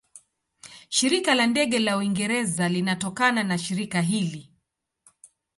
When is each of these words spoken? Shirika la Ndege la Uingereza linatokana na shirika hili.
Shirika 0.89 1.35
la 1.35 1.45
Ndege 1.47 1.77
la 1.79 1.97
Uingereza 1.97 2.69
linatokana 2.69 3.43
na 3.43 3.57
shirika 3.57 4.01
hili. 4.01 4.51